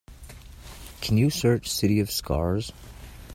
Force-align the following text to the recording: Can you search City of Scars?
Can 0.99 1.17
you 1.19 1.29
search 1.29 1.69
City 1.71 1.99
of 1.99 2.09
Scars? 2.09 2.73